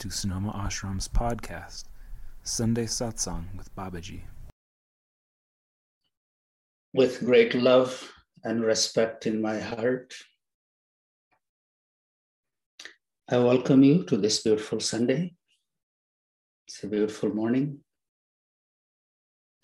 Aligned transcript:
To 0.00 0.10
Sonoma 0.10 0.52
Ashram's 0.52 1.08
podcast, 1.08 1.84
Sunday 2.42 2.84
Satsang 2.84 3.56
with 3.56 3.74
Babaji. 3.74 4.24
With 6.92 7.24
great 7.24 7.54
love 7.54 8.12
and 8.44 8.62
respect 8.62 9.26
in 9.26 9.40
my 9.40 9.58
heart, 9.58 10.12
I 13.30 13.38
welcome 13.38 13.82
you 13.82 14.04
to 14.04 14.18
this 14.18 14.42
beautiful 14.42 14.80
Sunday. 14.80 15.34
It's 16.68 16.84
a 16.84 16.88
beautiful 16.88 17.34
morning, 17.34 17.78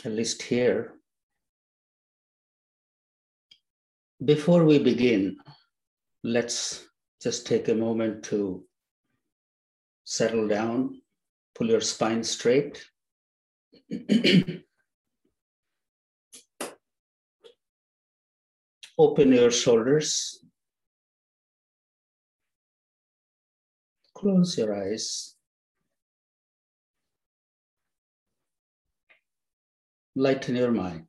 at 0.02 0.12
least 0.12 0.40
here. 0.40 0.94
Before 4.24 4.64
we 4.64 4.78
begin, 4.78 5.36
let's 6.24 6.86
just 7.22 7.46
take 7.46 7.68
a 7.68 7.74
moment 7.74 8.24
to 8.24 8.64
settle 10.12 10.46
down, 10.46 11.00
pull 11.54 11.68
your 11.68 11.80
spine 11.80 12.22
straight. 12.22 12.84
Open 18.98 19.32
your 19.32 19.50
shoulders. 19.50 20.44
Close 24.14 24.58
your 24.58 24.74
eyes. 24.76 25.34
Lighten 30.14 30.56
your 30.56 30.72
mind. 30.72 31.06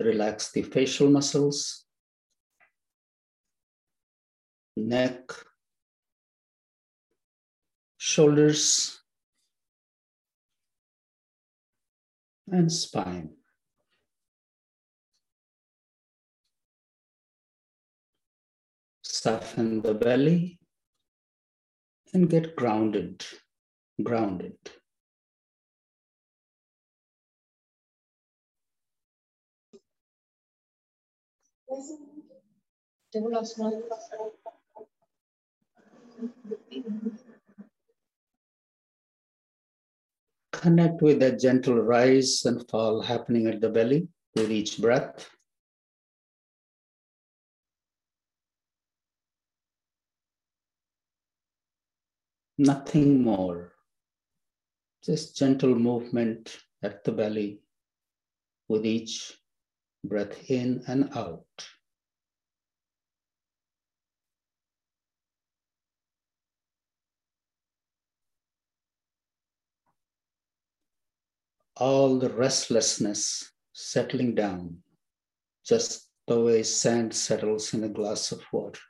Relax 0.00 0.50
the 0.52 0.62
facial 0.62 1.10
muscles 1.10 1.85
neck, 4.76 5.32
shoulders, 7.98 9.00
and 12.50 12.70
spine. 12.72 13.30
Soften 19.02 19.82
the 19.82 19.94
belly 19.94 20.58
and 22.14 22.30
get 22.30 22.56
grounded, 22.56 23.24
grounded. 24.02 24.58
Connect 40.52 41.02
with 41.02 41.20
that 41.20 41.38
gentle 41.38 41.80
rise 41.80 42.44
and 42.44 42.68
fall 42.68 43.02
happening 43.02 43.46
at 43.46 43.60
the 43.60 43.68
belly 43.68 44.08
with 44.34 44.50
each 44.50 44.80
breath. 44.80 45.28
Nothing 52.58 53.22
more, 53.22 53.72
just 55.04 55.36
gentle 55.36 55.74
movement 55.74 56.56
at 56.82 57.04
the 57.04 57.12
belly 57.12 57.60
with 58.68 58.86
each 58.86 59.34
breath 60.02 60.50
in 60.50 60.82
and 60.86 61.10
out. 61.14 61.44
All 71.76 72.18
the 72.18 72.30
restlessness 72.30 73.52
settling 73.72 74.34
down, 74.34 74.78
just 75.64 76.08
the 76.26 76.40
way 76.40 76.62
sand 76.62 77.14
settles 77.14 77.74
in 77.74 77.84
a 77.84 77.88
glass 77.88 78.32
of 78.32 78.42
water. 78.52 78.80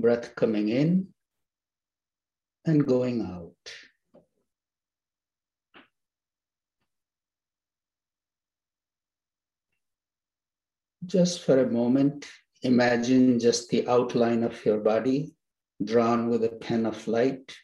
Breath 0.00 0.34
coming 0.34 0.68
in 0.68 1.08
and 2.64 2.86
going 2.86 3.22
out. 3.22 3.52
Just 11.04 11.42
for 11.42 11.60
a 11.60 11.70
moment, 11.70 12.26
imagine 12.62 13.38
just 13.38 13.68
the 13.68 13.86
outline 13.86 14.42
of 14.42 14.64
your 14.64 14.78
body 14.78 15.34
drawn 15.84 16.30
with 16.30 16.44
a 16.44 16.48
pen 16.48 16.86
of 16.86 17.06
light. 17.06 17.54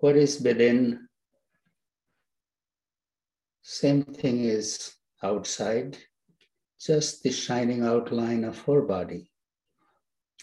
What 0.00 0.16
is 0.16 0.40
within, 0.40 1.06
same 3.62 4.02
thing 4.02 4.44
is 4.44 4.94
outside, 5.22 5.96
just 6.80 7.22
the 7.22 7.30
shining 7.30 7.84
outline 7.84 8.44
of 8.44 8.66
our 8.68 8.82
body, 8.82 9.30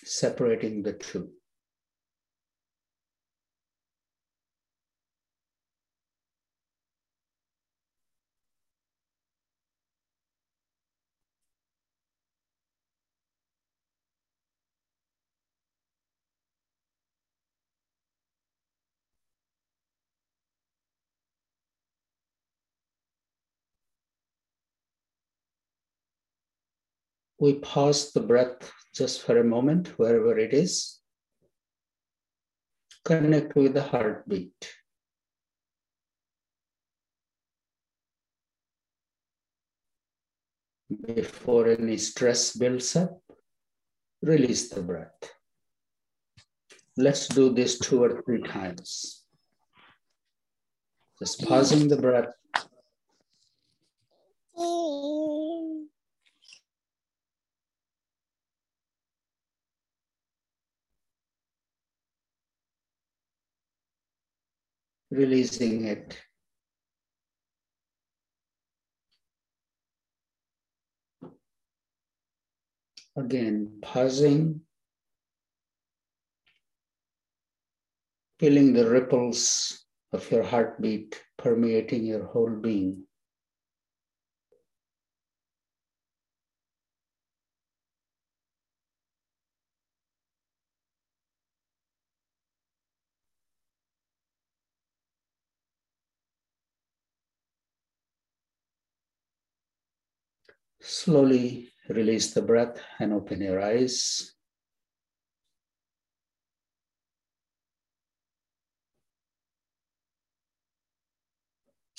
separating 0.04 0.84
the 0.84 0.94
two. 0.94 1.30
We 27.40 27.56
pause 27.60 28.12
the 28.14 28.20
breath 28.20 28.72
just 28.94 29.22
for 29.22 29.38
a 29.38 29.44
moment, 29.44 29.98
wherever 30.00 30.38
it 30.38 30.54
is. 30.54 31.00
Connect 33.06 33.56
with 33.56 33.74
the 33.74 33.84
heartbeat. 33.84 34.74
Before 41.06 41.68
any 41.68 41.98
stress 41.98 42.56
builds 42.56 42.96
up, 42.96 43.22
release 44.22 44.70
the 44.70 44.82
breath. 44.82 45.32
Let's 46.96 47.28
do 47.28 47.54
this 47.54 47.78
two 47.78 48.04
or 48.04 48.22
three 48.24 48.42
times. 48.42 49.24
Just 51.20 51.46
pausing 51.46 51.88
the 51.88 51.98
breath 51.98 52.34
releasing 65.10 65.86
it. 65.86 66.18
Again, 73.16 73.80
pausing, 73.82 74.62
feeling 78.40 78.74
the 78.74 78.88
ripples 78.88 79.86
of 80.14 80.30
your 80.30 80.44
heartbeat 80.44 81.20
permeating 81.38 82.06
your 82.06 82.26
whole 82.26 82.56
being. 82.56 83.07
Slowly 100.80 101.70
release 101.90 102.34
the 102.34 102.42
breath 102.42 102.80
and 103.00 103.14
open 103.14 103.42
your 103.42 103.62
eyes. 103.62 104.34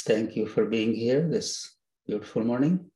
Thank 0.09 0.37
you 0.37 0.47
for 0.47 0.65
being 0.65 0.95
here 0.95 1.29
this 1.29 1.77
beautiful 2.07 2.43
morning. 2.43 2.91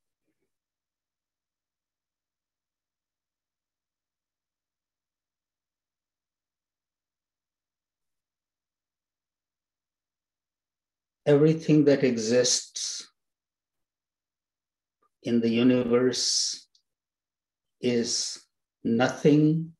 Everything 11.26 11.84
that 11.84 12.02
exists 12.02 13.11
in 15.22 15.40
the 15.40 15.50
universe 15.50 16.66
is 17.80 18.40
nothing 18.84 19.72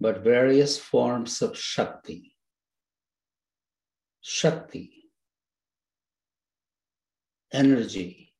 but 0.00 0.24
various 0.24 0.78
forms 0.78 1.42
of 1.42 1.56
Shakti. 1.56 2.34
Shakti 4.20 5.02
energy, 7.52 8.32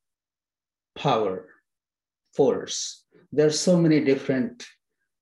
power, 0.96 1.48
force. 2.34 3.04
There 3.30 3.46
are 3.46 3.50
so 3.50 3.76
many 3.76 4.00
different 4.00 4.66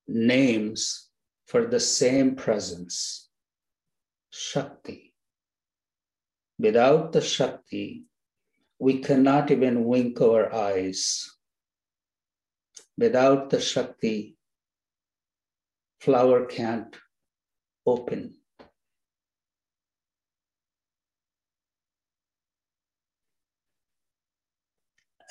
names 0.06 1.08
for 1.46 1.66
the 1.66 1.81
same 1.81 2.37
presence 2.37 3.28
Shakti. 4.31 5.14
Without 6.58 7.12
the 7.12 7.20
Shakti, 7.20 8.05
we 8.80 8.98
cannot 8.98 9.50
even 9.50 9.84
wink 9.84 10.20
our 10.20 10.52
eyes. 10.52 11.30
Without 12.96 13.50
the 13.50 13.60
Shakti, 13.60 14.36
flower 16.00 16.46
can't 16.46 16.96
open. 17.86 18.34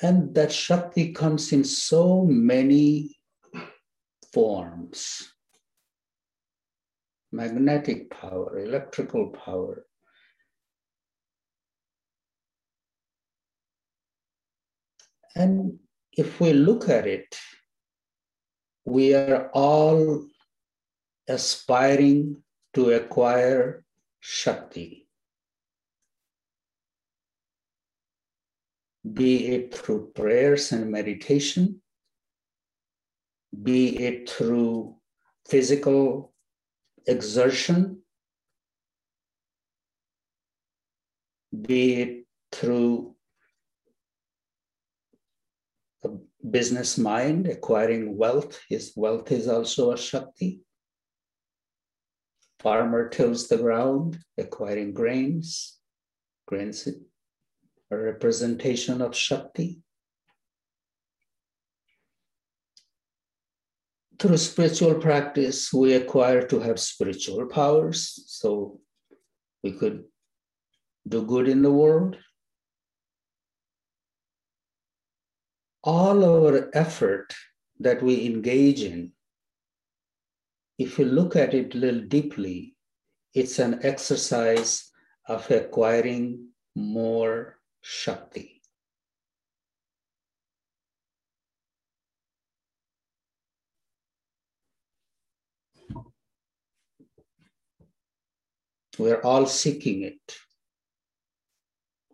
And 0.00 0.34
that 0.34 0.50
Shakti 0.52 1.12
comes 1.12 1.52
in 1.52 1.64
so 1.64 2.24
many 2.24 3.18
forms 4.32 5.34
magnetic 7.32 8.10
power, 8.10 8.58
electrical 8.58 9.30
power. 9.30 9.86
And 15.34 15.78
if 16.12 16.40
we 16.40 16.52
look 16.52 16.88
at 16.88 17.06
it, 17.06 17.36
we 18.84 19.14
are 19.14 19.50
all 19.52 20.26
aspiring 21.28 22.42
to 22.74 22.90
acquire 22.90 23.84
Shakti. 24.20 25.00
be 29.12 29.48
it 29.48 29.74
through 29.74 30.12
prayers 30.14 30.72
and 30.72 30.90
meditation, 30.90 31.80
be 33.62 33.98
it 33.98 34.28
through 34.28 34.96
physical 35.48 36.32
exertion, 37.06 38.02
be 41.60 42.02
it 42.02 42.26
through 42.52 43.14
a 46.04 46.08
business 46.48 46.96
mind, 46.96 47.46
acquiring 47.46 48.16
wealth. 48.16 48.60
His 48.68 48.92
wealth 48.96 49.30
is 49.32 49.48
also 49.48 49.92
a 49.92 49.98
Shakti. 49.98 50.60
Farmer 52.60 53.08
tills 53.08 53.48
the 53.48 53.56
ground, 53.56 54.18
acquiring 54.38 54.92
grains. 54.92 55.78
Grains 56.46 56.88
a 57.90 57.96
representation 57.96 59.00
of 59.00 59.16
Shakti. 59.16 59.80
Through 64.18 64.36
spiritual 64.36 64.94
practice, 64.96 65.72
we 65.72 65.94
acquire 65.94 66.46
to 66.48 66.60
have 66.60 66.78
spiritual 66.78 67.46
powers 67.46 68.22
so 68.26 68.80
we 69.62 69.72
could 69.72 70.04
do 71.08 71.24
good 71.24 71.48
in 71.48 71.62
the 71.62 71.72
world. 71.72 72.16
All 75.82 76.24
our 76.24 76.68
effort 76.74 77.34
that 77.78 78.02
we 78.02 78.26
engage 78.26 78.82
in, 78.82 79.12
if 80.78 80.98
you 80.98 81.06
look 81.06 81.36
at 81.36 81.54
it 81.54 81.74
a 81.74 81.78
little 81.78 82.02
deeply, 82.02 82.76
it's 83.32 83.58
an 83.58 83.80
exercise 83.82 84.90
of 85.26 85.50
acquiring 85.50 86.48
more 86.74 87.58
Shakti. 87.80 88.60
We're 98.98 99.22
all 99.22 99.46
seeking 99.46 100.02
it 100.02 100.36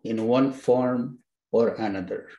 in 0.05 0.25
one 0.25 0.53
form 0.53 1.19
or 1.51 1.75
another. 1.75 2.29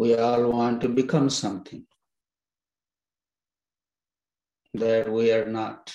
We 0.00 0.14
all 0.14 0.50
want 0.50 0.80
to 0.80 0.88
become 0.88 1.28
something 1.28 1.84
that 4.72 5.12
we 5.12 5.30
are 5.30 5.44
not, 5.44 5.94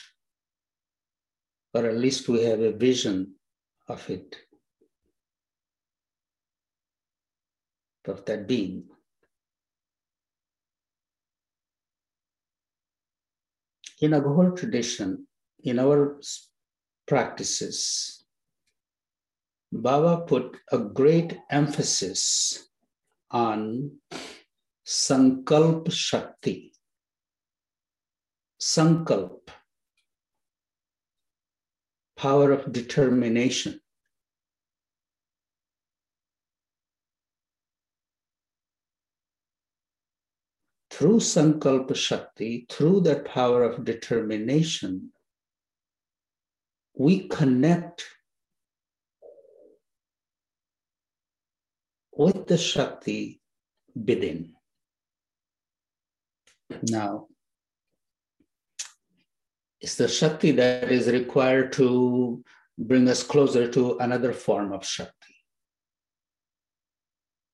or 1.74 1.88
at 1.88 1.98
least 1.98 2.30
we 2.30 2.44
have 2.44 2.60
a 2.60 2.72
vision 2.72 3.34
of 3.88 4.08
it, 4.12 4.36
of 8.08 8.24
that 8.26 8.48
being. 8.48 8.84
In 14.02 14.14
our 14.14 14.30
whole 14.36 14.52
tradition, 14.52 15.26
in 15.64 15.80
our 15.80 16.22
practices, 17.08 18.24
Baba 19.72 20.26
put 20.28 20.58
a 20.72 20.78
great 20.78 21.40
emphasis 21.50 22.70
on 23.36 23.92
Sankalp 24.88 25.92
Shakti. 25.92 26.72
Sankalp 28.62 29.50
power 32.15 32.54
of 32.54 32.72
determination. 32.72 33.82
Through 40.89 41.20
Sankalp 41.20 41.94
Shakti, 41.94 42.65
through 42.70 43.01
that 43.01 43.25
power 43.25 43.63
of 43.63 43.84
determination, 43.84 45.12
we 46.94 47.27
connect 47.27 48.06
with 52.15 52.48
the 52.48 52.57
Shakti 52.57 53.41
within. 53.95 54.53
Now, 56.89 57.27
it's 59.81 59.95
the 59.95 60.07
Shakti 60.07 60.51
that 60.51 60.91
is 60.91 61.07
required 61.07 61.74
to 61.74 62.43
bring 62.77 63.07
us 63.07 63.24
closer 63.24 63.67
to 63.72 63.98
another 64.00 64.34
form 64.34 64.74
of 64.74 64.86
Shakti. 64.86 65.36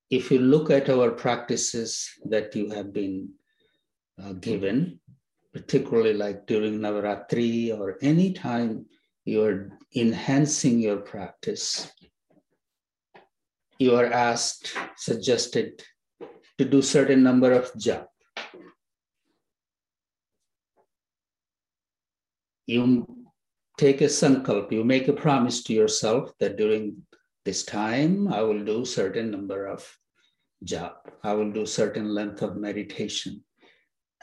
If 0.09 0.31
you 0.31 0.39
look 0.39 0.69
at 0.69 0.89
our 0.89 1.11
practices 1.11 2.09
that 2.25 2.55
you 2.55 2.69
have 2.69 2.93
been 2.93 3.29
uh, 4.21 4.33
given, 4.33 4.99
particularly 5.53 6.13
like 6.13 6.47
during 6.47 6.79
Navaratri 6.79 7.77
or 7.77 7.97
any 8.01 8.33
time 8.33 8.85
you're 9.25 9.77
enhancing 9.95 10.79
your 10.79 10.97
practice, 10.97 11.91
you 13.81 13.95
are 13.95 14.11
asked, 14.29 14.73
suggested 14.95 15.83
to 16.57 16.65
do 16.65 16.81
certain 16.81 17.23
number 17.23 17.51
of 17.51 17.73
japa 17.73 18.07
you 22.71 23.05
take 23.77 24.01
a 24.01 24.05
sankalp, 24.05 24.71
you 24.71 24.83
make 24.83 25.07
a 25.07 25.13
promise 25.13 25.63
to 25.63 25.73
yourself 25.73 26.31
that 26.39 26.57
during 26.57 26.95
this 27.43 27.63
time 27.63 28.31
I 28.31 28.41
will 28.41 28.63
do 28.63 28.85
certain 28.85 29.31
number 29.31 29.65
of 29.65 29.81
japa, 30.63 31.11
I 31.23 31.33
will 31.33 31.51
do 31.51 31.65
certain 31.65 32.13
length 32.13 32.41
of 32.41 32.55
meditation, 32.55 33.43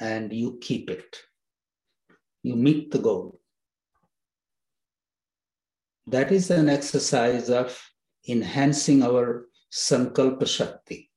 and 0.00 0.32
you 0.32 0.58
keep 0.60 0.88
it. 0.90 1.16
You 2.42 2.56
meet 2.56 2.90
the 2.90 3.00
goal. 3.00 3.40
That 6.06 6.32
is 6.32 6.50
an 6.50 6.68
exercise 6.70 7.50
of 7.50 7.78
enhancing 8.26 9.02
our 9.02 9.47
Sankalpa 9.70 10.46
Shakti. 10.46 11.10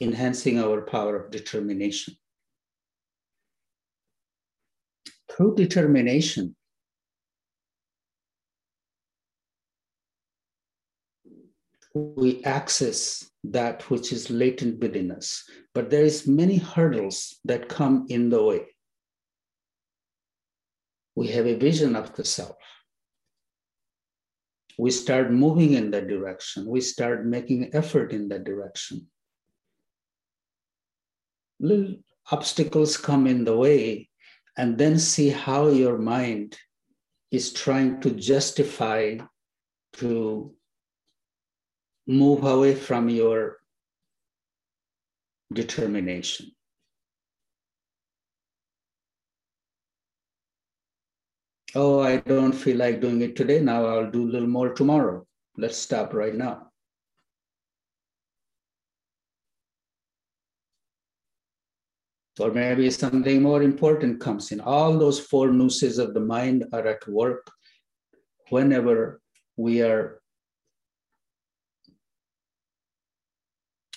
Enhancing 0.00 0.58
our 0.58 0.82
power 0.82 1.16
of 1.16 1.30
determination. 1.30 2.14
Through 5.30 5.56
determination, 5.56 6.54
we 11.94 12.42
access 12.44 13.30
that 13.44 13.82
which 13.90 14.12
is 14.12 14.30
latent 14.30 14.78
within 14.80 15.10
us 15.10 15.42
but 15.74 15.90
there 15.90 16.04
is 16.04 16.26
many 16.26 16.56
hurdles 16.56 17.38
that 17.44 17.68
come 17.68 18.06
in 18.08 18.28
the 18.28 18.42
way 18.42 18.60
we 21.18 21.26
have 21.26 21.48
a 21.48 21.56
vision 21.56 21.96
of 21.96 22.14
the 22.14 22.24
self. 22.24 22.54
We 24.78 24.92
start 24.92 25.32
moving 25.32 25.72
in 25.72 25.90
that 25.90 26.06
direction. 26.06 26.64
We 26.64 26.80
start 26.80 27.26
making 27.26 27.74
effort 27.74 28.12
in 28.12 28.28
that 28.28 28.44
direction. 28.44 29.08
Little 31.58 31.96
obstacles 32.30 32.96
come 32.96 33.26
in 33.26 33.42
the 33.42 33.56
way 33.56 34.08
and 34.56 34.78
then 34.78 34.96
see 34.96 35.30
how 35.30 35.66
your 35.66 35.98
mind 35.98 36.56
is 37.32 37.52
trying 37.52 38.00
to 38.02 38.10
justify 38.10 39.18
to 39.94 40.54
move 42.06 42.44
away 42.44 42.76
from 42.76 43.08
your 43.08 43.56
determination. 45.52 46.52
Oh, 51.74 52.00
I 52.00 52.16
don't 52.16 52.52
feel 52.52 52.78
like 52.78 53.00
doing 53.00 53.20
it 53.20 53.36
today. 53.36 53.60
Now 53.60 53.84
I'll 53.84 54.10
do 54.10 54.22
a 54.22 54.32
little 54.32 54.48
more 54.48 54.72
tomorrow. 54.72 55.26
Let's 55.56 55.76
stop 55.76 56.14
right 56.14 56.34
now. 56.34 56.68
Or 62.40 62.52
maybe 62.52 62.88
something 62.90 63.42
more 63.42 63.62
important 63.62 64.20
comes 64.20 64.52
in. 64.52 64.60
All 64.60 64.96
those 64.96 65.18
four 65.18 65.50
nooses 65.50 65.98
of 65.98 66.14
the 66.14 66.20
mind 66.20 66.64
are 66.72 66.86
at 66.86 67.06
work 67.08 67.50
whenever 68.48 69.20
we 69.56 69.82
are 69.82 70.20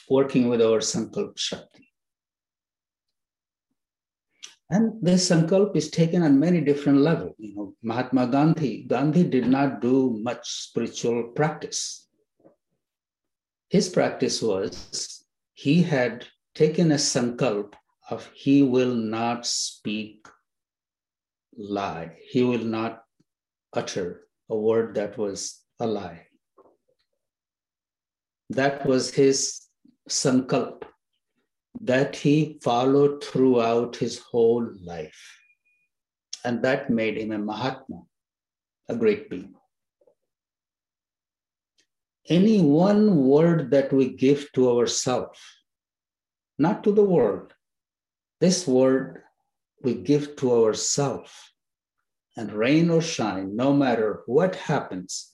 working 0.09 0.49
with 0.49 0.61
our 0.61 0.79
Sankalp 0.79 1.37
Shakti. 1.37 1.90
And 4.71 4.93
this 5.01 5.29
Sankalp 5.29 5.75
is 5.75 5.91
taken 5.91 6.23
on 6.23 6.39
many 6.39 6.61
different 6.61 6.99
levels. 6.99 7.35
You 7.37 7.55
know, 7.55 7.75
Mahatma 7.83 8.27
Gandhi, 8.27 8.85
Gandhi 8.87 9.25
did 9.25 9.47
not 9.47 9.81
do 9.81 10.17
much 10.23 10.49
spiritual 10.49 11.31
practice. 11.35 12.07
His 13.67 13.89
practice 13.89 14.41
was 14.41 15.25
he 15.53 15.83
had 15.83 16.25
taken 16.55 16.91
a 16.93 16.95
Sankalp 16.95 17.73
of 18.09 18.29
he 18.33 18.63
will 18.63 18.95
not 18.95 19.45
speak 19.45 20.25
lie. 21.57 22.15
He 22.29 22.43
will 22.43 22.63
not 22.63 23.03
utter 23.73 24.21
a 24.49 24.55
word 24.55 24.95
that 24.95 25.17
was 25.17 25.61
a 25.79 25.87
lie. 25.87 26.27
That 28.49 28.85
was 28.85 29.13
his 29.13 29.61
sankalp 30.09 30.83
that 31.79 32.15
he 32.15 32.59
followed 32.61 33.23
throughout 33.23 33.95
his 33.95 34.19
whole 34.19 34.67
life. 34.83 35.39
And 36.43 36.63
that 36.63 36.89
made 36.89 37.17
him 37.17 37.31
a 37.31 37.37
Mahatma, 37.37 38.01
a 38.89 38.95
great 38.95 39.29
being. 39.29 39.55
Any 42.27 42.61
one 42.61 43.25
word 43.25 43.71
that 43.71 43.91
we 43.91 44.09
give 44.09 44.51
to 44.53 44.77
ourselves, 44.77 45.39
not 46.57 46.83
to 46.83 46.91
the 46.91 47.03
world, 47.03 47.53
this 48.39 48.67
word 48.67 49.23
we 49.81 49.95
give 49.95 50.35
to 50.37 50.65
ourselves, 50.65 51.31
and 52.37 52.51
rain 52.51 52.89
or 52.89 53.01
shine, 53.01 53.55
no 53.55 53.73
matter 53.73 54.21
what 54.25 54.55
happens, 54.55 55.31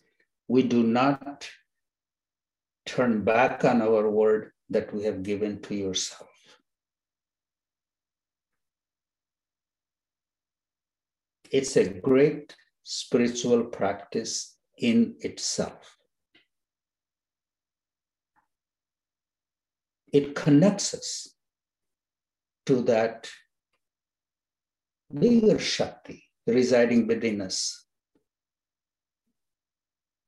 we 0.47 0.63
do 0.63 0.83
not 0.83 1.47
turn 2.85 3.23
back 3.23 3.65
on 3.65 3.81
our 3.81 4.09
word 4.09 4.51
that 4.69 4.93
we 4.93 5.03
have 5.03 5.23
given 5.23 5.61
to 5.61 5.75
yourself. 5.75 6.29
It's 11.51 11.77
a 11.77 11.87
great 11.87 12.55
spiritual 12.83 13.65
practice 13.65 14.57
in 14.77 15.15
itself. 15.21 15.97
It 20.11 20.35
connects 20.35 20.93
us 20.93 21.33
to 22.65 22.81
that 22.83 23.29
bigger 25.13 25.57
Shakti 25.59 26.23
residing 26.45 27.07
within 27.07 27.41
us 27.41 27.85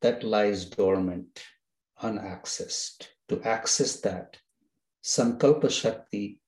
that 0.01 0.23
lies 0.23 0.65
dormant, 0.65 1.43
unaccessed 2.01 3.09
to 3.29 3.41
access 3.43 3.99
that, 4.01 4.37
Sankalpa 5.03 5.69
Shakti 5.71 6.41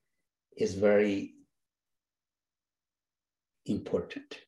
is 0.57 0.73
very 0.75 1.33
important. 3.65 4.39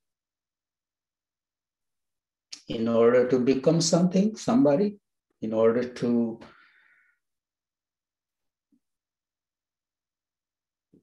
In 2.67 2.87
order 2.87 3.27
to 3.29 3.39
become 3.39 3.81
something, 3.81 4.35
somebody, 4.35 4.97
in 5.41 5.53
order 5.53 5.83
to 5.83 6.39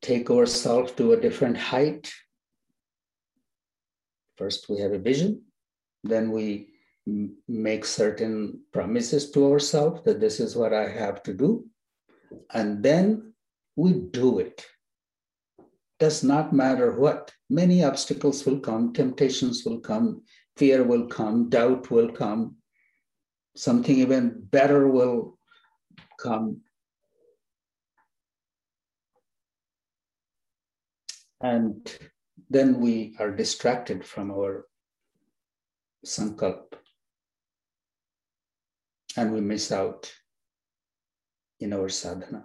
take 0.03 0.31
ourselves 0.31 0.93
to 0.93 1.13
a 1.13 1.21
different 1.21 1.57
height, 1.57 2.13
first 4.37 4.69
we 4.69 4.81
have 4.81 4.93
a 4.93 4.99
vision, 4.99 5.43
then 6.03 6.33
we 6.33 6.70
make 7.49 7.85
certain 7.85 8.61
promises 8.73 9.31
to 9.33 9.51
ourselves 9.51 10.03
that 10.05 10.21
this 10.21 10.41
is 10.41 10.57
what 10.57 10.73
I 10.73 10.89
have 10.89 11.23
to 11.25 11.35
do. 11.35 11.67
And 12.53 12.83
then 12.83 13.33
we 13.77 13.93
do 13.93 14.39
it. 14.39 14.67
Does 15.99 16.23
not 16.23 16.53
matter 16.53 16.99
what. 16.99 17.33
Many 17.49 17.85
obstacles 17.85 18.47
will 18.47 18.61
come, 18.61 18.93
temptations 18.93 19.65
will 19.65 19.81
come, 19.81 20.23
fear 20.57 20.85
will 20.85 21.07
come, 21.07 21.49
doubt 21.49 21.91
will 21.91 22.11
come, 22.11 22.57
something 23.57 23.97
even 23.97 24.41
better 24.51 24.89
will 24.89 25.39
come. 26.19 26.63
And 31.41 31.91
then 32.49 32.81
we 32.81 33.17
are 33.19 33.31
distracted 33.31 34.05
from 34.05 34.31
our 34.31 34.67
sankalp 36.05 36.75
and 39.17 39.33
we 39.33 39.41
miss 39.41 39.73
out 39.73 40.13
in 41.59 41.73
our 41.73 41.89
sadhana. 41.89 42.45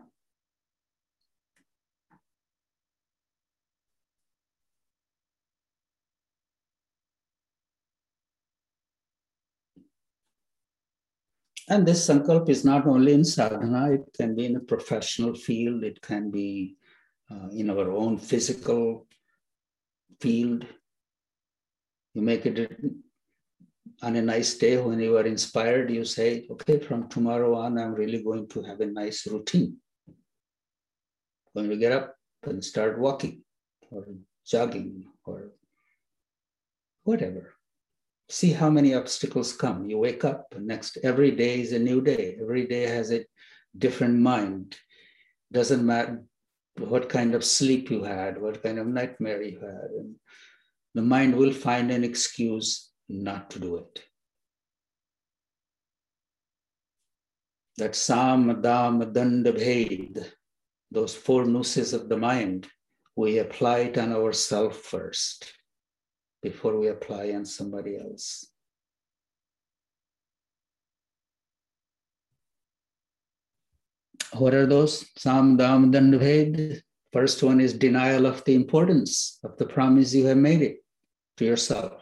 And 11.67 11.86
this 11.86 12.07
sankalp 12.07 12.48
is 12.50 12.63
not 12.63 12.86
only 12.86 13.13
in 13.13 13.25
sadhana, 13.25 13.93
it 13.93 14.05
can 14.15 14.36
be 14.36 14.45
in 14.45 14.55
a 14.55 14.60
professional 14.60 15.34
field, 15.34 15.84
it 15.84 16.00
can 16.00 16.29
be 16.29 16.75
uh, 17.31 17.50
in 17.51 17.72
our 17.72 17.91
own 17.91 18.19
physical 18.19 19.07
field. 20.19 20.65
You 22.13 22.22
make 22.22 22.45
it 22.45 22.72
on 24.05 24.15
a 24.15 24.21
nice 24.21 24.53
day 24.53 24.77
when 24.77 25.00
you 25.00 25.17
are 25.17 25.25
inspired, 25.25 25.89
you 25.89 26.05
say, 26.05 26.45
okay, 26.51 26.77
from 26.79 27.09
tomorrow 27.09 27.55
on, 27.55 27.79
I'm 27.79 27.95
really 27.95 28.21
going 28.21 28.47
to 28.50 28.62
have 28.62 28.79
a 28.79 28.85
nice 28.85 29.25
routine. 29.25 29.77
Going 31.55 31.71
to 31.71 31.75
get 31.75 31.91
up 31.91 32.15
and 32.43 32.63
start 32.63 33.00
walking 33.00 33.41
or 33.89 34.05
jogging 34.45 35.05
or 35.25 35.53
whatever. 37.03 37.55
See 38.29 38.51
how 38.51 38.69
many 38.69 38.93
obstacles 38.93 39.53
come. 39.53 39.89
You 39.89 39.97
wake 39.97 40.24
up, 40.24 40.53
next 40.55 41.00
every 41.03 41.31
day 41.31 41.62
is 41.62 41.74
a 41.74 41.79
new 41.79 42.00
day. 42.00 42.38
Every 42.39 42.67
day 42.67 42.83
has 42.83 43.12
a 43.12 43.25
different 43.75 44.19
mind. 44.19 44.77
Doesn't 45.51 45.83
matter 45.83 46.21
what 46.77 47.09
kind 47.09 47.33
of 47.33 47.43
sleep 47.43 47.89
you 47.89 48.03
had, 48.03 48.39
what 48.39 48.62
kind 48.62 48.77
of 48.77 48.85
nightmare 48.85 49.41
you 49.41 49.59
had. 49.59 49.89
And 49.97 50.15
the 50.93 51.01
mind 51.01 51.35
will 51.35 51.53
find 51.53 51.89
an 51.89 52.03
excuse 52.03 52.91
not 53.09 53.50
to 53.51 53.59
do 53.59 53.77
it. 53.77 54.03
That 57.77 57.95
sam, 57.95 58.62
dam, 58.62 59.01
danda, 59.13 59.51
bhed, 59.51 60.31
those 60.91 61.13
four 61.15 61.45
nooses 61.45 61.93
of 61.93 62.09
the 62.09 62.17
mind, 62.17 62.67
we 63.15 63.39
apply 63.39 63.79
it 63.79 63.97
on 63.97 64.13
ourselves 64.13 64.77
first. 64.77 65.53
before 66.45 66.77
we 66.77 66.88
apply 66.89 67.31
on 67.33 67.43
somebody 67.43 67.97
else. 67.97 68.45
What 74.33 74.53
are 74.53 74.67
those? 74.67 75.05
Sam, 75.17 75.57
Dam, 75.57 75.91
Danda, 75.91 76.19
Bhed. 76.19 76.81
First 77.12 77.41
one 77.41 77.59
is 77.59 77.74
denial 77.74 78.27
of 78.27 78.43
the 78.43 78.53
importance 78.53 79.39
of 79.43 79.57
the 79.57 79.65
promise 79.65 80.13
you 80.13 80.27
have 80.27 80.38
made 80.38 80.62
it 80.62 80.83
to 81.38 81.45
yourself. 81.45 81.93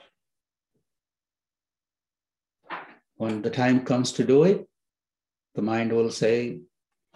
When 3.23 3.41
the 3.41 3.49
time 3.49 3.85
comes 3.85 4.11
to 4.13 4.25
do 4.25 4.43
it, 4.43 4.67
the 5.55 5.61
mind 5.61 5.93
will 5.93 6.11
say, 6.11 6.59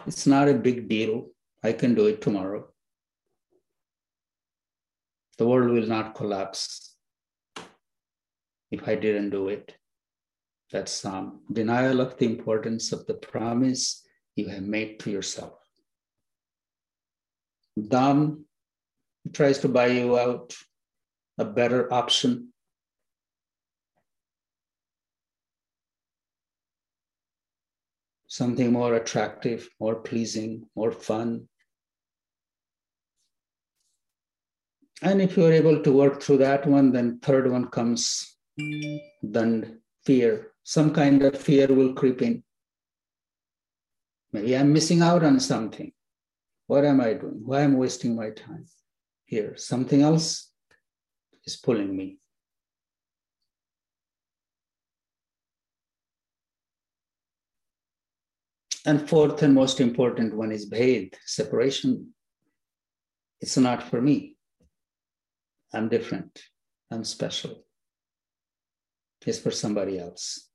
It's 0.05 0.25
not 0.25 0.47
a 0.47 0.53
big 0.53 0.87
deal. 0.87 1.31
I 1.61 1.73
can 1.73 1.95
do 1.95 2.05
it 2.05 2.21
tomorrow. 2.21 2.65
The 5.37 5.45
world 5.45 5.71
will 5.71 5.85
not 5.85 6.15
collapse 6.15 6.95
if 8.71 8.87
I 8.87 8.95
didn't 8.95 9.31
do 9.31 9.49
it. 9.49 9.75
That's 10.71 10.93
some 10.93 11.41
denial 11.51 11.99
of 11.99 12.17
the 12.17 12.25
importance 12.25 12.93
of 12.93 13.05
the 13.05 13.15
promise 13.15 14.01
you 14.37 14.47
have 14.47 14.63
made 14.63 15.01
to 15.01 15.11
yourself. 15.11 15.59
Dam 17.75 18.45
tries 19.33 19.59
to 19.59 19.67
buy 19.67 19.87
you 19.87 20.17
out 20.17 20.55
a 21.37 21.43
better 21.43 21.93
option. 21.93 22.53
Something 28.37 28.71
more 28.71 28.93
attractive, 28.93 29.67
more 29.79 29.95
pleasing, 29.95 30.69
more 30.75 30.91
fun. 30.91 31.49
And 35.01 35.23
if 35.23 35.35
you're 35.35 35.51
able 35.51 35.81
to 35.81 35.91
work 35.91 36.21
through 36.21 36.37
that 36.37 36.67
one, 36.67 36.91
then 36.91 37.17
third 37.17 37.49
one 37.49 37.69
comes 37.69 38.37
then 39.23 39.81
fear. 40.05 40.51
Some 40.61 40.93
kind 40.93 41.23
of 41.23 41.35
fear 41.35 41.65
will 41.65 41.95
creep 41.95 42.21
in. 42.21 42.43
Maybe 44.31 44.55
I'm 44.55 44.71
missing 44.71 45.01
out 45.01 45.23
on 45.23 45.39
something. 45.39 45.91
What 46.67 46.85
am 46.85 47.01
I 47.01 47.13
doing? 47.13 47.41
Why 47.43 47.61
am 47.61 47.73
I 47.73 47.79
wasting 47.79 48.15
my 48.15 48.29
time 48.29 48.67
here? 49.25 49.57
Something 49.57 50.03
else 50.03 50.51
is 51.43 51.55
pulling 51.55 51.97
me. 51.97 52.19
And 58.87 59.07
fourth 59.09 59.43
and 59.43 59.53
most 59.53 59.81
important 59.81 60.33
one 60.33 60.53
is 60.53 60.69
bhed, 60.69 61.13
separation. 61.25 62.13
It's 63.41 63.57
not 63.57 63.83
for 63.83 64.01
me. 64.01 64.37
I'm 65.73 65.89
different. 65.89 66.41
I'm 66.89 67.03
special. 67.03 67.65
It's 69.25 69.39
for 69.39 69.51
somebody 69.51 69.99
else. 69.99 70.47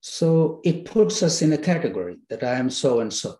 So 0.00 0.60
it 0.64 0.86
puts 0.86 1.22
us 1.22 1.40
in 1.40 1.52
a 1.52 1.58
category 1.58 2.16
that 2.28 2.42
I 2.42 2.54
am 2.54 2.68
so 2.68 2.98
and 2.98 3.12
so. 3.12 3.36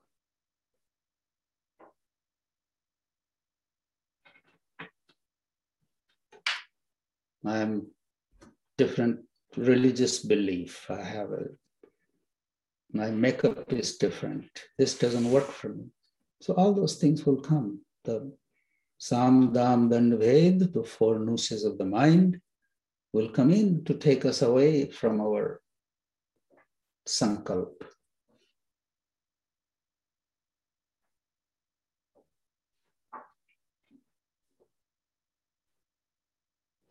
I 7.45 7.59
am 7.59 7.89
different 8.79 9.25
religious 9.57 10.21
belief. 10.21 10.89
I 10.89 11.03
have 11.03 11.33
a 11.33 11.47
my 12.93 13.11
makeup 13.11 13.73
is 13.73 13.97
different. 13.97 14.47
This 14.79 14.99
doesn't 14.99 15.31
work 15.31 15.49
for 15.51 15.71
me. 15.71 15.85
So 16.41 16.55
all 16.55 16.73
those 16.73 16.97
things 16.97 17.25
will 17.25 17.41
come. 17.41 17.81
The 18.05 18.33
Sam, 18.99 19.53
Dam, 19.53 19.89
Danda, 19.89 20.19
Bhed, 20.19 20.73
the 20.73 20.85
four 20.85 21.19
nooses 21.19 21.65
of 21.65 21.79
the 21.79 21.87
mind, 21.87 22.41
will 23.13 23.31
come 23.31 23.51
in 23.51 23.85
to 23.85 23.95
take 23.95 24.25
us 24.25 24.43
away 24.43 24.91
from 24.91 25.21
our 25.21 25.61
sankalp. 27.09 27.83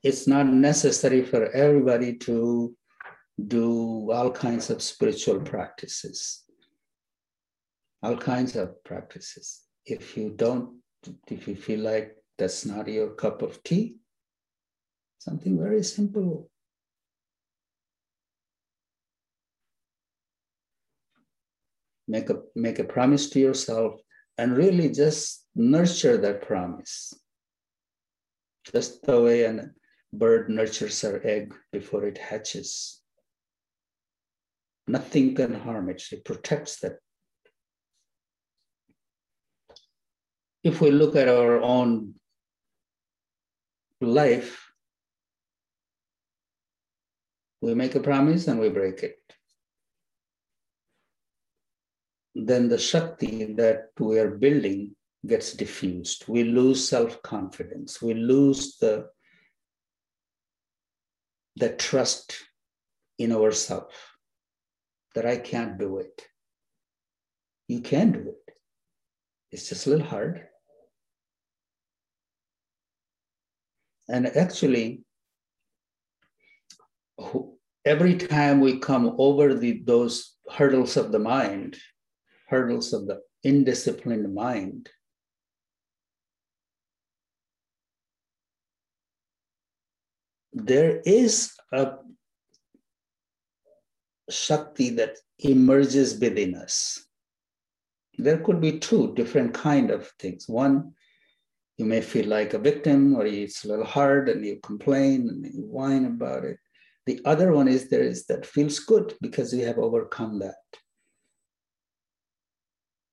It's 0.01 0.27
not 0.27 0.47
necessary 0.47 1.23
for 1.23 1.51
everybody 1.51 2.15
to 2.19 2.75
do 3.47 4.11
all 4.11 4.31
kinds 4.31 4.69
of 4.69 4.81
spiritual 4.81 5.39
practices, 5.41 6.43
all 8.01 8.17
kinds 8.17 8.55
of 8.55 8.83
practices. 8.83 9.61
If 9.85 10.17
you 10.17 10.31
don't, 10.35 10.79
if 11.27 11.47
you 11.47 11.55
feel 11.55 11.79
like 11.79 12.15
that's 12.37 12.65
not 12.65 12.87
your 12.87 13.09
cup 13.11 13.41
of 13.41 13.61
tea, 13.63 13.97
something 15.19 15.57
very 15.57 15.83
simple. 15.83 16.49
Make 22.07 22.29
a 22.29 22.41
make 22.55 22.79
a 22.79 22.83
promise 22.83 23.29
to 23.31 23.39
yourself 23.39 24.01
and 24.37 24.57
really 24.57 24.89
just 24.89 25.45
nurture 25.55 26.17
that 26.17 26.41
promise. 26.41 27.13
Just 28.73 29.03
the 29.03 29.21
way 29.21 29.43
a 29.43 29.69
bird 30.11 30.49
nurtures 30.49 31.01
her 31.01 31.21
egg 31.23 31.53
before 31.71 32.05
it 32.05 32.17
hatches 32.17 32.98
nothing 34.89 35.35
can 35.35 35.53
harm 35.53 35.89
it 35.89 36.01
it 36.11 36.23
protects 36.25 36.79
that 36.79 36.97
if 40.63 40.81
we 40.81 40.91
look 40.91 41.15
at 41.15 41.27
our 41.27 41.61
own 41.61 42.13
life 44.01 44.71
we 47.61 47.73
make 47.73 47.95
a 47.95 47.99
promise 47.99 48.47
and 48.47 48.59
we 48.59 48.69
break 48.69 49.03
it 49.03 49.19
then 52.35 52.69
the 52.69 52.77
Shakti 52.77 53.53
that 53.55 53.89
we 53.99 54.17
are 54.19 54.29
building 54.29 54.95
gets 55.25 55.53
diffused. 55.53 56.25
We 56.27 56.43
lose 56.43 56.87
self 56.87 57.21
confidence. 57.21 58.01
We 58.01 58.13
lose 58.13 58.77
the, 58.77 59.09
the 61.57 61.69
trust 61.69 62.37
in 63.17 63.33
ourselves 63.33 63.93
that 65.15 65.25
I 65.25 65.37
can't 65.37 65.77
do 65.77 65.97
it. 65.97 66.21
You 67.67 67.81
can 67.81 68.11
do 68.11 68.19
it. 68.19 68.53
It's 69.51 69.69
just 69.69 69.87
a 69.87 69.89
little 69.89 70.05
hard. 70.05 70.47
And 74.07 74.25
actually, 74.27 75.03
every 77.85 78.15
time 78.17 78.59
we 78.59 78.79
come 78.79 79.15
over 79.17 79.53
the, 79.53 79.83
those 79.85 80.35
hurdles 80.51 80.97
of 80.97 81.11
the 81.11 81.19
mind, 81.19 81.77
hurdles 82.47 82.93
of 82.93 83.05
the 83.05 83.21
indisciplined 83.45 84.33
mind. 84.33 84.89
There 90.53 91.01
is 91.05 91.51
a 91.71 91.93
Shakti 94.29 94.91
that 94.91 95.17
emerges 95.39 96.19
within 96.19 96.55
us. 96.55 97.05
There 98.17 98.39
could 98.39 98.59
be 98.59 98.79
two 98.79 99.13
different 99.15 99.53
kind 99.53 99.91
of 99.91 100.07
things. 100.19 100.47
One, 100.47 100.93
you 101.77 101.85
may 101.85 102.01
feel 102.01 102.27
like 102.27 102.53
a 102.53 102.59
victim 102.59 103.15
or 103.15 103.25
it's 103.25 103.63
a 103.63 103.69
little 103.69 103.85
hard 103.85 104.27
and 104.27 104.45
you 104.45 104.59
complain 104.61 105.29
and 105.29 105.45
you 105.45 105.61
whine 105.61 106.05
about 106.05 106.43
it. 106.43 106.57
The 107.05 107.21
other 107.25 107.53
one 107.53 107.67
is 107.67 107.89
there 107.89 108.03
is 108.03 108.25
that 108.25 108.45
feels 108.45 108.79
good 108.79 109.15
because 109.21 109.53
you 109.53 109.65
have 109.65 109.79
overcome 109.79 110.39
that. 110.39 110.55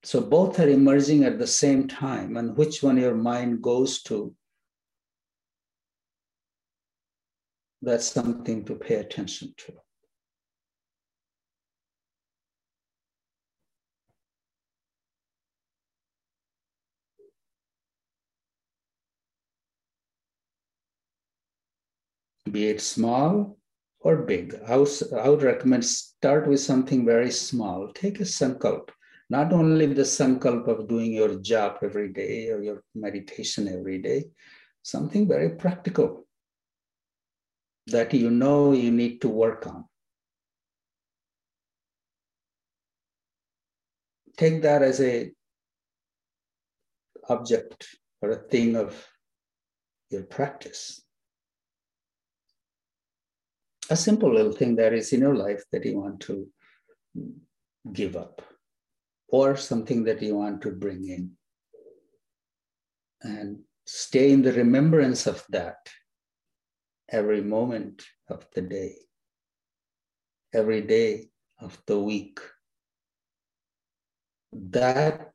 So 0.03 0.21
both 0.21 0.61
are 0.61 0.69
emerging 0.69 1.25
at 1.25 1.39
the 1.39 1.47
same 1.47 1.89
time, 1.89 2.37
and 2.37 2.57
which 2.57 2.83
one 2.83 2.97
your 2.97 3.15
mind 3.15 3.61
goes 3.61 4.03
to, 4.05 4.35
that's 7.83 8.07
something 8.07 8.65
to 8.67 8.75
pay 8.77 8.97
attention 8.97 9.55
to. 9.57 9.73
Be 22.57 22.69
it 22.69 22.81
small 22.81 23.59
or 24.01 24.23
big. 24.23 24.59
I 24.67 24.79
would, 24.79 24.89
I 25.13 25.29
would 25.29 25.43
recommend 25.43 25.85
start 25.85 26.49
with 26.49 26.61
something 26.61 27.05
very 27.05 27.31
small. 27.31 27.93
Take 27.93 28.19
a 28.21 28.23
sankalp 28.23 28.89
not 29.29 29.53
only 29.53 29.85
the 29.93 30.07
sankalp 30.07 30.67
of 30.67 30.89
doing 30.89 31.13
your 31.13 31.39
job 31.41 31.77
every 31.83 32.15
day 32.15 32.49
or 32.49 32.63
your 32.63 32.83
meditation 32.95 33.69
every 33.69 34.01
day, 34.01 34.31
something 34.83 35.29
very 35.29 35.51
practical 35.51 36.27
that 37.89 38.15
you 38.15 38.31
know 38.31 38.73
you 38.73 38.91
need 38.91 39.21
to 39.21 39.29
work 39.29 39.67
on. 39.67 39.85
Take 44.39 44.63
that 44.63 44.81
as 44.81 45.03
a 45.03 45.31
object 47.29 47.87
or 48.23 48.31
a 48.31 48.49
thing 48.49 48.77
of 48.77 49.07
your 50.09 50.23
practice. 50.23 51.03
A 53.91 53.97
simple 53.97 54.33
little 54.33 54.53
thing 54.53 54.77
that 54.77 54.93
is 54.93 55.13
in 55.13 55.21
your 55.21 55.37
life 55.37 55.63
that 55.73 55.85
you 55.85 56.01
want 56.01 56.21
to 56.21 56.47
give 57.93 58.17
up, 58.17 58.43
or 59.29 59.57
something 59.57 60.05
that 60.05 60.23
you 60.23 60.37
want 60.37 60.61
to 60.63 60.71
bring 60.71 61.09
in. 61.09 61.31
And 63.23 63.61
stay 63.87 64.33
in 64.33 64.43
the 64.43 64.53
remembrance 64.53 65.27
of 65.27 65.45
that 65.51 65.89
every 67.09 67.41
moment 67.41 68.05
of 68.29 68.47
the 68.55 68.63
day, 68.63 68.97
every 70.53 70.83
day 70.83 71.31
of 71.61 71.81
the 71.87 71.99
week. 71.99 72.41
That 74.53 75.33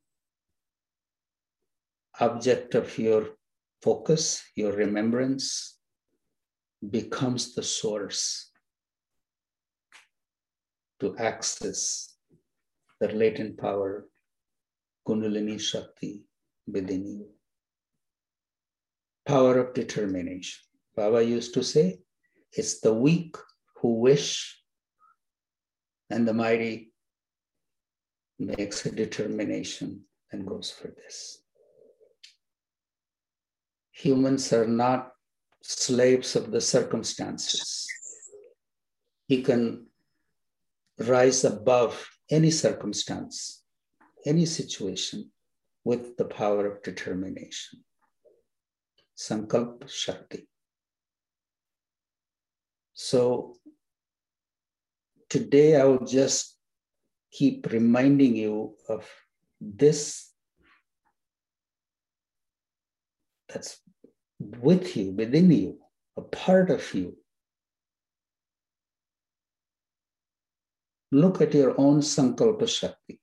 object 2.19 2.75
of 2.75 2.97
your 2.97 3.29
focus, 3.81 4.43
your 4.55 4.73
remembrance, 4.73 5.77
becomes 6.89 7.53
the 7.53 7.63
source 7.63 8.49
to 10.99 11.15
access 11.17 12.15
the 12.99 13.09
latent 13.09 13.57
power, 13.57 14.07
Kundalini 15.07 15.59
Shakti 15.59 16.23
within 16.67 17.05
you. 17.05 17.27
Power 19.25 19.59
of 19.59 19.73
determination. 19.73 20.59
Baba 20.95 21.23
used 21.23 21.53
to 21.53 21.63
say, 21.63 21.99
it's 22.53 22.81
the 22.81 22.93
weak 22.93 23.35
who 23.77 23.99
wish, 23.99 24.61
and 26.09 26.27
the 26.27 26.33
mighty 26.33 26.93
makes 28.37 28.85
a 28.85 28.91
determination 28.91 30.01
and 30.31 30.45
goes 30.45 30.71
for 30.71 30.89
this. 30.89 31.43
Humans 33.91 34.51
are 34.53 34.67
not 34.67 35.13
slaves 35.61 36.35
of 36.35 36.51
the 36.51 36.61
circumstances. 36.61 37.87
He 39.27 39.41
can 39.41 39.87
rise 40.97 41.43
above 41.43 42.09
any 42.29 42.51
circumstance, 42.51 43.63
any 44.25 44.45
situation 44.45 45.31
with 45.83 46.17
the 46.17 46.25
power 46.25 46.65
of 46.67 46.83
determination. 46.83 47.83
Sankalp 49.17 49.89
Shakti. 49.89 50.47
So 52.93 53.55
today 55.29 55.75
I 55.79 55.85
will 55.85 56.05
just 56.05 56.57
keep 57.31 57.71
reminding 57.71 58.35
you 58.35 58.75
of 58.89 59.09
this 59.59 60.31
that's 63.47 63.79
with 64.59 64.95
you, 64.95 65.11
within 65.11 65.51
you, 65.51 65.79
a 66.17 66.21
part 66.21 66.69
of 66.69 66.93
you. 66.93 67.17
Look 71.11 71.41
at 71.41 71.53
your 71.53 71.79
own 71.79 71.99
Sankalpa 72.01 72.67
Shakti, 72.67 73.19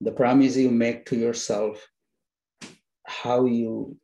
the 0.00 0.12
promise 0.12 0.56
you 0.56 0.70
make 0.70 1.06
to 1.06 1.16
yourself, 1.16 1.84
how 3.04 3.46
you 3.46 3.96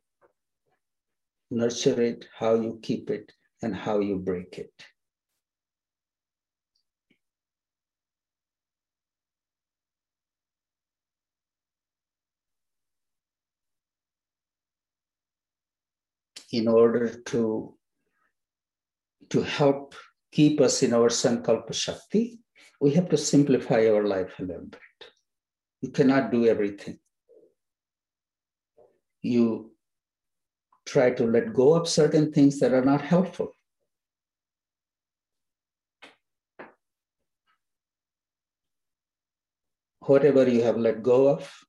nurture 1.49 2.01
it, 2.01 2.27
how 2.37 2.55
you 2.55 2.79
keep 2.81 3.09
it, 3.09 3.31
and 3.61 3.73
how 3.73 3.99
you 3.99 4.17
break 4.17 4.57
it. 4.57 4.73
In 16.51 16.67
order 16.67 17.21
to, 17.23 17.75
to 19.29 19.41
help 19.41 19.95
keep 20.31 20.61
us 20.61 20.83
in 20.83 20.93
our 20.93 21.09
Sankalpa 21.09 21.73
Shakti, 21.73 22.39
we 22.79 22.91
have 22.91 23.09
to 23.09 23.17
simplify 23.17 23.87
our 23.87 24.03
life 24.03 24.39
a 24.39 24.43
little 24.43 24.65
bit. 24.65 24.81
You 25.81 25.89
cannot 25.89 26.31
do 26.31 26.47
everything. 26.47 26.99
You 29.21 29.71
try 30.85 31.11
to 31.11 31.25
let 31.25 31.53
go 31.53 31.73
of 31.73 31.87
certain 31.87 32.31
things 32.31 32.59
that 32.59 32.73
are 32.73 32.85
not 32.85 33.01
helpful. 33.01 33.51
Whatever 39.99 40.47
you 40.47 40.63
have 40.63 40.77
let 40.77 41.03
go 41.03 41.27
of, 41.27 41.66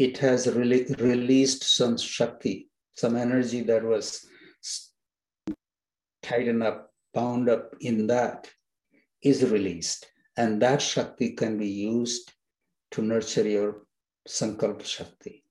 it 0.00 0.16
has 0.16 0.46
really 0.54 0.86
released 0.98 1.62
some 1.62 1.98
Shakti, 1.98 2.70
some 2.94 3.16
energy 3.16 3.60
that 3.64 3.84
was 3.84 4.26
tightened 6.22 6.62
up, 6.62 6.90
bound 7.12 7.50
up 7.50 7.74
in 7.80 8.06
that 8.06 8.50
is 9.22 9.44
released. 9.44 10.06
And 10.38 10.62
that 10.62 10.80
Shakti 10.80 11.32
can 11.32 11.58
be 11.58 11.68
used 11.68 12.32
to 12.92 13.02
nurture 13.02 13.46
your 13.46 13.82
Sankalpa 14.26 14.86
Shakti. 14.86 15.44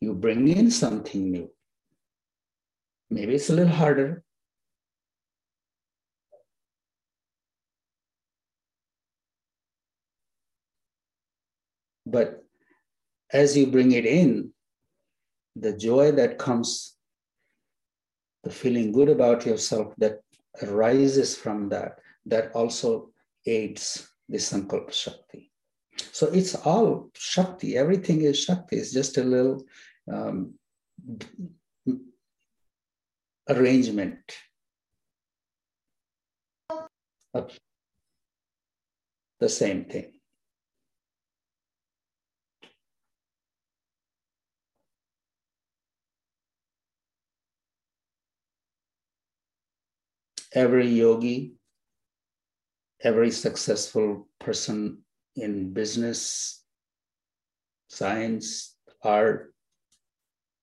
You 0.00 0.14
bring 0.14 0.48
in 0.48 0.72
something 0.72 1.30
new. 1.30 1.48
Maybe 3.08 3.36
it's 3.36 3.50
a 3.50 3.54
little 3.54 3.72
harder. 3.72 4.24
But 12.04 12.47
as 13.32 13.56
you 13.56 13.66
bring 13.66 13.92
it 13.92 14.06
in, 14.06 14.50
the 15.56 15.76
joy 15.76 16.12
that 16.12 16.38
comes, 16.38 16.96
the 18.44 18.50
feeling 18.50 18.92
good 18.92 19.08
about 19.08 19.44
yourself 19.44 19.94
that 19.98 20.20
arises 20.62 21.36
from 21.36 21.68
that, 21.68 21.98
that 22.26 22.52
also 22.52 23.10
aids 23.46 24.08
the 24.28 24.38
Sankalpa 24.38 24.92
Shakti. 24.92 25.50
So 26.12 26.26
it's 26.28 26.54
all 26.54 27.10
Shakti, 27.14 27.76
everything 27.76 28.22
is 28.22 28.42
Shakti, 28.44 28.76
it's 28.76 28.92
just 28.92 29.18
a 29.18 29.24
little 29.24 29.64
um, 30.12 30.54
arrangement 33.48 34.18
the 39.40 39.48
same 39.48 39.84
thing. 39.84 40.17
Every 50.58 50.88
yogi, 50.88 51.52
every 53.00 53.30
successful 53.30 54.26
person 54.40 54.98
in 55.36 55.72
business, 55.72 56.64
science, 57.86 58.74
art, 59.04 59.54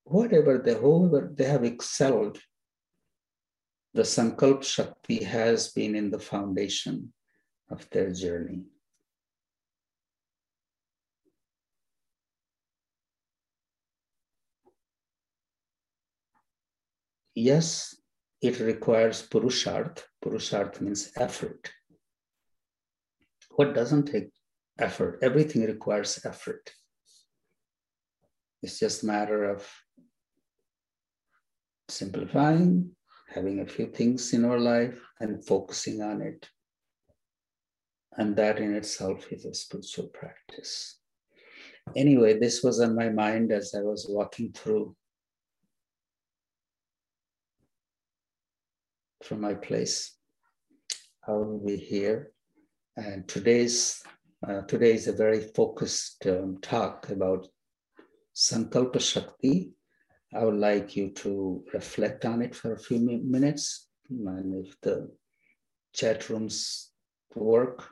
whatever 0.03 0.57
they, 0.57 0.73
whoever 0.73 1.31
they 1.33 1.45
have 1.45 1.63
excelled, 1.63 2.37
the 3.93 4.01
Sankalp 4.01 4.65
Shakti 4.65 5.23
has 5.23 5.69
been 5.71 5.95
in 5.95 6.11
the 6.11 6.19
foundation 6.19 7.13
of 7.71 7.89
their 7.91 8.11
journey. 8.11 8.63
Yes, 17.33 17.95
it 18.47 18.59
requires 18.59 19.27
purusharth. 19.27 20.03
Purusharth 20.23 20.81
means 20.81 21.11
effort. 21.17 21.71
What 23.51 23.73
doesn't 23.73 24.05
take 24.05 24.31
effort? 24.79 25.19
Everything 25.21 25.63
requires 25.65 26.19
effort. 26.25 26.71
It's 28.61 28.79
just 28.79 29.03
a 29.03 29.05
matter 29.05 29.45
of 29.45 29.67
simplifying, 31.87 32.91
having 33.29 33.59
a 33.59 33.67
few 33.67 33.87
things 33.87 34.33
in 34.33 34.45
our 34.45 34.59
life 34.59 34.99
and 35.19 35.45
focusing 35.45 36.01
on 36.01 36.21
it. 36.21 36.49
And 38.17 38.35
that 38.37 38.59
in 38.59 38.73
itself 38.75 39.31
is 39.31 39.45
a 39.45 39.53
spiritual 39.53 40.07
practice. 40.07 40.99
Anyway, 41.95 42.39
this 42.39 42.63
was 42.63 42.79
on 42.79 42.95
my 42.95 43.09
mind 43.09 43.51
as 43.51 43.75
I 43.75 43.81
was 43.81 44.07
walking 44.09 44.51
through 44.53 44.95
from 49.25 49.41
my 49.41 49.53
place. 49.53 50.15
I 51.27 51.31
will 51.31 51.59
be 51.65 51.77
here. 51.77 52.31
And 52.95 53.27
today's 53.27 54.01
uh, 54.47 54.61
today 54.61 54.93
is 54.93 55.07
a 55.07 55.13
very 55.13 55.41
focused 55.41 56.25
um, 56.27 56.59
talk 56.61 57.09
about 57.09 57.47
Sankalpa 58.35 59.01
Shakti. 59.01 59.71
I 60.33 60.43
would 60.43 60.59
like 60.59 60.95
you 60.95 61.09
to 61.11 61.63
reflect 61.73 62.25
on 62.25 62.41
it 62.41 62.53
for 62.53 62.73
a 62.73 62.79
few 62.79 62.99
minutes. 62.99 63.87
And 64.09 64.65
if 64.65 64.79
the 64.81 65.09
chat 65.93 66.29
rooms 66.29 66.91
work, 67.33 67.87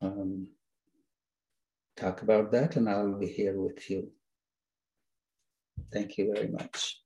um, 0.00 0.48
talk 1.96 2.22
about 2.22 2.52
that, 2.52 2.76
and 2.76 2.88
I'll 2.88 3.18
be 3.18 3.26
here 3.26 3.60
with 3.60 3.90
you. 3.90 4.10
Thank 5.92 6.18
you 6.18 6.32
very 6.34 6.48
much. 6.48 7.01